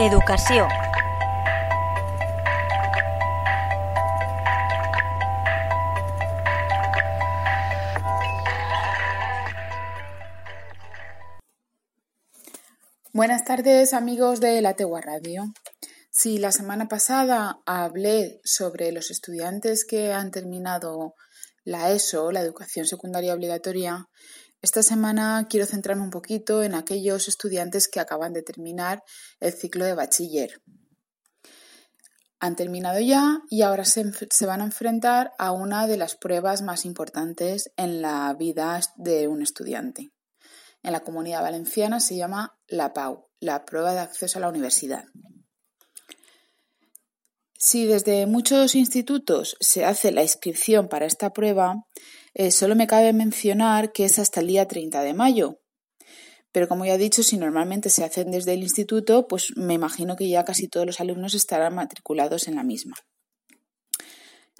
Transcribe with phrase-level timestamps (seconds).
[0.00, 0.66] Educació.
[13.12, 15.44] Buenas tardes amigos de la Tegua Radio.
[16.08, 21.14] Si la semana pasada hablé sobre los estudiantes que han terminado
[21.62, 24.08] la ESO, la educación secundaria obligatoria,
[24.62, 29.02] esta semana quiero centrarme un poquito en aquellos estudiantes que acaban de terminar
[29.40, 30.60] el ciclo de bachiller.
[32.40, 34.04] Han terminado ya y ahora se,
[34.46, 39.42] van a enfrentar a una de las pruebas más importantes en la vida de un
[39.42, 40.10] estudiante.
[40.82, 45.04] En la comunidad valenciana se llama la PAU, la prueba de acceso a la universidad.
[47.58, 51.84] Si desde muchos institutos se hace la inscripción para esta prueba,
[52.34, 55.60] eh, solo me cabe mencionar que es hasta el día 30 de mayo.
[56.52, 60.16] Pero como ya he dicho, si normalmente se hacen desde el instituto, pues me imagino
[60.16, 62.96] que ya casi todos los alumnos estarán matriculados en la misma.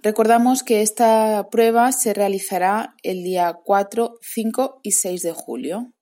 [0.03, 5.93] Recordamos que esta prueba se realizará el día 4, 5 y 6 de julio.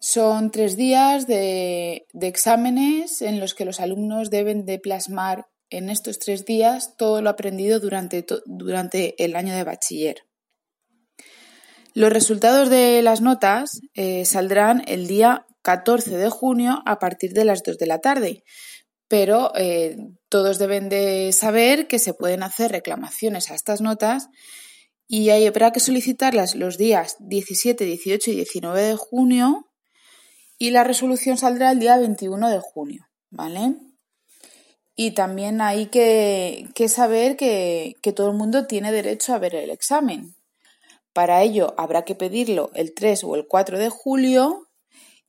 [0.00, 6.18] Son tres días de, exámenes en los que los alumnos deben de plasmar en estos
[6.18, 10.22] tres días todo lo aprendido durante, durante el año de bachiller.
[11.94, 17.44] Los resultados de las notas eh, saldrán el día 14 de junio a partir de
[17.44, 18.44] las 2 de la tarde,
[19.08, 19.96] pero eh,
[20.28, 24.28] todos deben de saber que se pueden hacer reclamaciones a estas notas
[25.06, 29.68] y habrá que solicitarlas los días 17, 18 y 19 de junio
[30.58, 33.74] y la resolución saldrá el día 21 de junio, ¿vale?
[35.00, 40.34] Y también hay que, saber que, todo el mundo tiene derecho a ver el examen.
[41.12, 44.66] Para ello habrá que pedirlo el 3 o el 4 de julio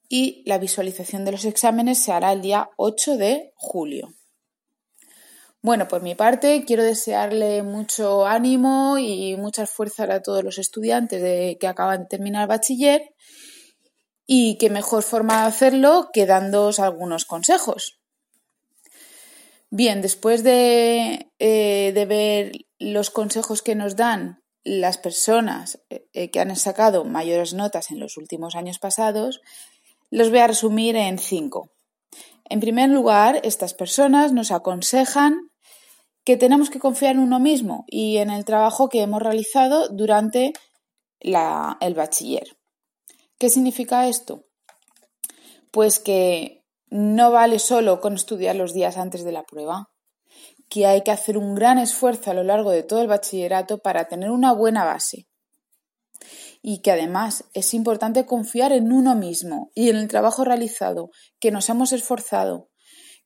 [0.10, 4.16] y la visualización de los exámenes se hará el día 8 de julio.
[5.62, 11.22] Bueno, por mi parte, quiero desearle mucho ánimo y mucha fuerza a todos los estudiantes
[11.22, 13.14] de, que acaban de terminar bachiller
[14.26, 17.99] y qué mejor forma de hacerlo que dándoos algunos consejos.
[19.72, 26.56] Bien, después de, eh, ver los consejos que nos dan las personas eh, que han
[26.56, 29.42] sacado mayores notas en los últimos años pasados,
[30.10, 31.70] los voy a resumir en cinco.
[32.46, 35.52] En primer lugar, estas personas nos aconsejan
[36.24, 40.54] que tenemos que confiar en uno mismo y en el trabajo que hemos realizado durante
[41.20, 42.58] el bachiller.
[43.38, 44.46] ¿Qué significa esto?
[45.72, 46.59] Pues que
[46.90, 49.90] no vale solo con estudiar los días antes de la prueba,
[50.70, 54.08] que hay que hacer un gran esfuerzo a lo largo de todo el bachillerato para
[54.08, 55.28] tener una buena base.
[56.62, 61.52] Y que además es importante confiar en uno mismo y en el trabajo realizado, que
[61.52, 62.70] nos hemos esforzado,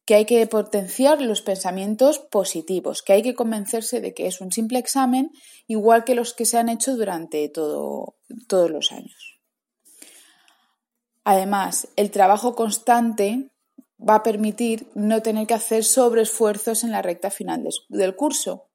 [0.06, 4.52] que hay que potenciar los pensamientos positivos, que hay que convencerse de que es un
[4.52, 5.32] simple examen,
[5.68, 9.40] igual que los que se han hecho durante todo, todos los años.
[11.24, 13.53] Además, el trabajo constante
[14.08, 18.70] va a permitir no tener que hacer sobreesfuerzos en la recta final del curso.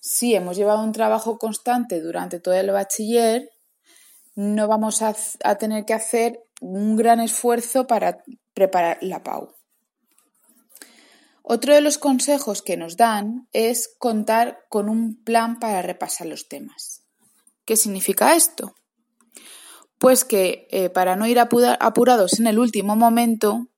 [0.00, 3.50] Si hemos llevado un trabajo constante durante todo el bachiller,
[4.34, 5.14] no vamos a,
[5.56, 9.54] tener que hacer un gran esfuerzo para preparar la PAU.
[11.42, 16.48] Otro de los consejos que nos dan es contar con un plan para repasar los
[16.48, 17.02] temas.
[17.66, 18.74] ¿Qué significa esto?
[20.04, 23.68] pues que eh, para no ir apurados en el último momento,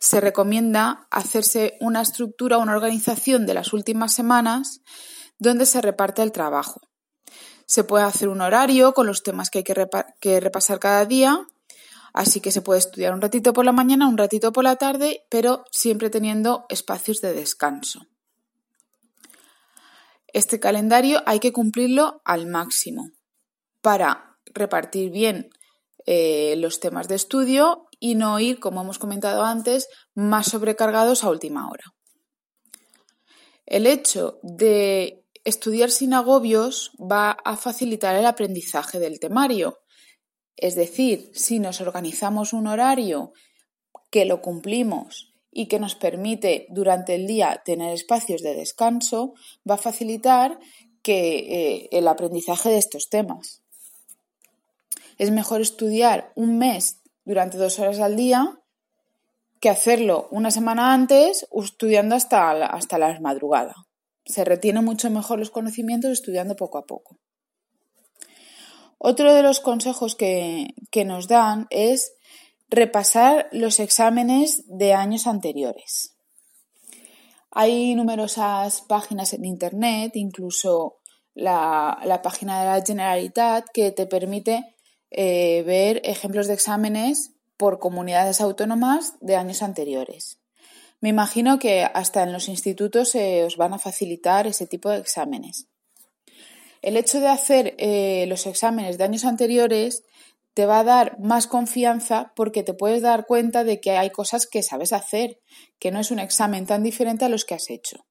[0.00, 4.80] se recomienda hacerse una estructura, una organización de las últimas semanas
[5.38, 6.80] donde se reparte el trabajo.
[7.66, 11.46] Se puede hacer un horario con los temas que hay que, repasar cada día,
[12.14, 15.26] así que se puede estudiar un ratito por la mañana, un ratito por la tarde,
[15.28, 18.00] pero siempre teniendo espacios de descanso.
[20.32, 23.10] Este calendario hay que cumplirlo al máximo
[23.82, 25.50] para repartir bien
[26.06, 31.30] eh, los temas de estudio y no ir, como hemos comentado antes, más sobrecargados a
[31.30, 31.84] última hora.
[33.66, 39.78] El hecho de estudiar sin agobios va a facilitar el aprendizaje del temario.
[40.56, 43.32] Es decir, si nos organizamos un horario
[44.10, 49.34] que lo cumplimos y que nos permite durante el día tener espacios de descanso,
[49.68, 50.58] va a facilitar
[51.02, 53.62] que, eh, el aprendizaje de estos temas.
[55.18, 58.58] Es mejor estudiar un mes durante dos horas al día
[59.60, 63.74] que hacerlo una semana antes estudiando hasta, hasta la madrugada.
[64.24, 67.18] Se retiene mucho mejor los conocimientos estudiando poco a poco.
[68.98, 72.12] Otro de los consejos que, que nos dan es
[72.68, 76.14] repasar los exámenes de años anteriores.
[77.50, 80.98] Hay numerosas páginas en Internet, incluso
[81.34, 84.76] la, página de la Generalitat, que te permite
[85.10, 90.38] eh, ver ejemplos de exámenes por comunidades autónomas de años anteriores.
[91.00, 94.98] Me imagino que hasta en los institutos se os van a facilitar ese tipo de
[94.98, 95.66] exámenes.
[96.82, 100.04] El hecho de hacer eh, los exámenes de años anteriores
[100.54, 104.46] te va a dar más confianza porque te puedes dar cuenta de que hay cosas
[104.46, 105.40] que sabes hacer,
[105.78, 108.06] que no es un examen tan diferente a los que has hecho.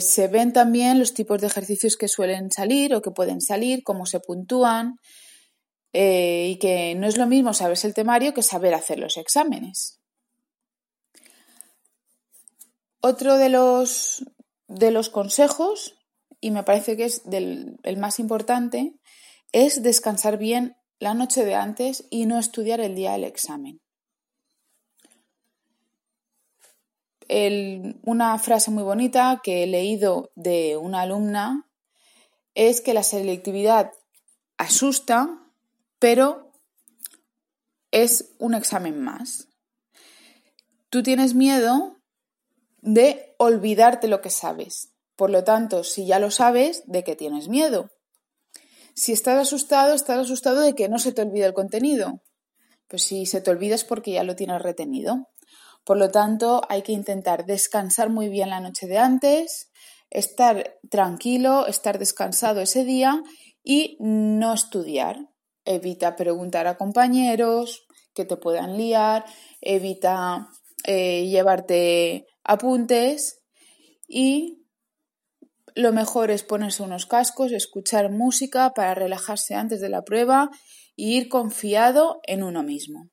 [0.00, 4.06] Se ven también los tipos de ejercicios que suelen salir o que pueden salir, cómo
[4.06, 4.96] se puntúan
[5.92, 10.00] eh, y que no es lo mismo saber el temario que saber hacer los exámenes.
[13.00, 14.24] Otro de los,
[14.66, 15.94] de los consejos,
[16.40, 18.94] y me parece que es el más importante,
[19.52, 23.83] es descansar bien la noche de antes y no estudiar el día del examen.
[27.28, 31.68] Una frase muy bonita que he leído de una alumna
[32.54, 33.92] es que la selectividad
[34.58, 35.40] asusta,
[35.98, 36.52] pero
[37.90, 39.48] es un examen más.
[40.90, 41.96] Tú tienes miedo
[42.82, 44.90] de olvidarte lo que sabes.
[45.16, 47.90] Por lo tanto, si ya lo sabes, ¿de qué tienes miedo?
[48.94, 52.22] Si estás asustado, estás asustado de que no se te olvide el contenido.
[52.88, 55.28] Pues si se te olvida es porque ya lo tienes retenido.
[55.84, 59.70] Por lo tanto, hay que intentar descansar muy bien la noche de antes,
[60.10, 63.22] estar tranquilo, estar descansado ese día
[63.62, 65.28] y no estudiar.
[65.64, 69.24] Evita preguntar a compañeros que te puedan liar,
[69.60, 70.48] evita
[70.86, 73.42] eh, llevarte apuntes
[74.06, 74.64] y
[75.74, 80.50] lo mejor es ponerse unos cascos, escuchar música para relajarse antes de la prueba
[80.96, 83.10] e ir confiado en uno mismo.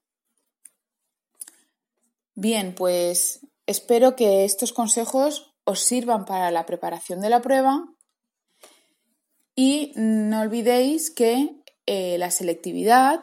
[2.34, 7.86] Bien, pues espero que estos consejos os sirvan para la preparación de la prueba
[9.56, 13.22] y no olvidéis que eh, la selectividad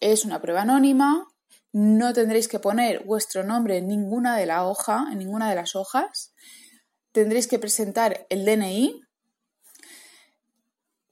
[0.00, 1.26] es una prueba anónima
[1.78, 5.76] no tendréis que poner vuestro nombre en ninguna de la hoja, en ninguna de las
[5.76, 6.32] hojas.
[7.12, 9.02] Tendréis que presentar el DNI,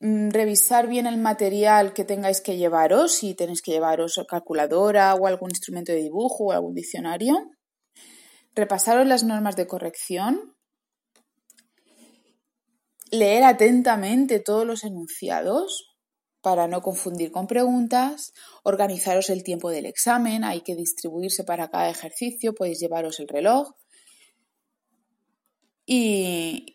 [0.04, 5.50] revisar bien el material que tengáis que llevaros, si tenéis que llevaros calculadora o algún
[5.50, 7.50] instrumento de dibujo o algún diccionario.
[8.54, 10.54] Repasaros las normas de corrección.
[13.10, 15.96] Leer atentamente todos los enunciados
[16.42, 18.34] para no confundir con preguntas,
[18.64, 23.70] organizaros el tiempo del examen, hay que distribuirse para cada ejercicio, podéis llevaros el reloj
[25.86, 26.73] y,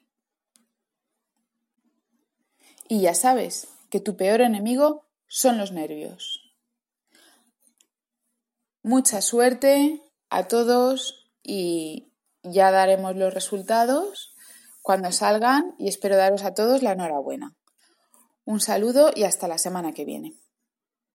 [2.90, 6.42] y ya sabes que tu peor enemigo son los nervios.
[8.82, 14.34] Mucha suerte a todos y ya daremos los resultados
[14.82, 17.56] cuando salgan y espero daros a todos la enhorabuena.
[18.44, 20.34] Un saludo y hasta la semana que viene.